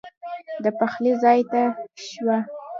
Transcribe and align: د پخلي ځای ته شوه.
د 0.63 0.65
پخلي 0.79 1.13
ځای 1.23 1.39
ته 1.51 1.61
شوه. 2.09 2.37